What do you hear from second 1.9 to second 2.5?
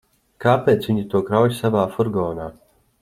furgonā?